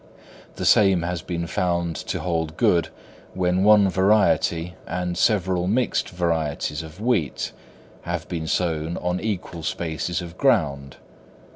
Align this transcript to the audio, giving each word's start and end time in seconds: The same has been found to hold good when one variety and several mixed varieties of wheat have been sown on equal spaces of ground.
The 0.55 0.65
same 0.65 1.03
has 1.03 1.21
been 1.21 1.45
found 1.45 1.95
to 1.95 2.21
hold 2.21 2.57
good 2.57 2.87
when 3.35 3.63
one 3.63 3.87
variety 3.87 4.73
and 4.87 5.15
several 5.15 5.67
mixed 5.67 6.09
varieties 6.09 6.81
of 6.81 6.99
wheat 6.99 7.51
have 8.01 8.27
been 8.27 8.47
sown 8.47 8.97
on 8.97 9.19
equal 9.19 9.61
spaces 9.61 10.19
of 10.19 10.39
ground. 10.39 10.97